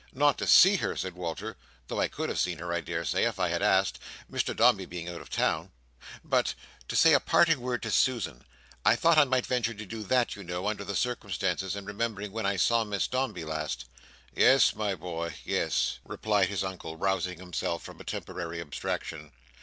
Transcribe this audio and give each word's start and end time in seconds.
"Not 0.13 0.39
to 0.39 0.47
see 0.47 0.77
her," 0.77 0.95
said 0.95 1.13
Walter, 1.13 1.55
"though 1.87 2.01
I 2.01 2.07
could 2.07 2.29
have 2.29 2.39
seen 2.39 2.57
her, 2.57 2.73
I 2.73 2.81
daresay, 2.81 3.23
if 3.25 3.39
I 3.39 3.49
had 3.49 3.61
asked, 3.61 3.99
Mr 4.31 4.55
Dombey 4.55 4.87
being 4.87 5.07
out 5.07 5.21
of 5.21 5.29
town: 5.29 5.71
but 6.25 6.55
to 6.87 6.95
say 6.95 7.13
a 7.13 7.19
parting 7.19 7.61
word 7.61 7.83
to 7.83 7.91
Susan. 7.91 8.43
I 8.83 8.95
thought 8.95 9.19
I 9.19 9.25
might 9.25 9.45
venture 9.45 9.75
to 9.75 9.85
do 9.85 10.01
that, 10.05 10.35
you 10.35 10.43
know, 10.43 10.65
under 10.67 10.83
the 10.83 10.95
circumstances, 10.95 11.75
and 11.75 11.85
remembering 11.85 12.31
when 12.31 12.47
I 12.47 12.55
saw 12.55 12.83
Miss 12.83 13.07
Dombey 13.07 13.45
last." 13.45 13.85
"Yes, 14.33 14.73
my 14.73 14.95
boy, 14.95 15.35
yes," 15.45 15.99
replied 16.03 16.49
his 16.49 16.63
Uncle, 16.63 16.97
rousing 16.97 17.37
himself 17.37 17.83
from 17.83 17.99
a 17.99 18.03
temporary 18.03 18.59
abstraction. 18.59 19.31